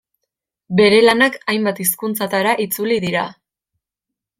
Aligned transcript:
Bere 0.79 1.01
lanak 1.03 1.37
hainbat 1.53 1.85
hizkuntzatara 1.85 2.59
itzuli 2.67 3.01
dira. 3.09 3.31